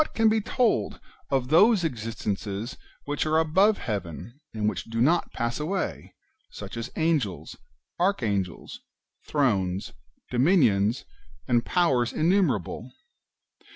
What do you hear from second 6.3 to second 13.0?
such as Angels, Archangels, Thrones, Dominions, and Powers innumerable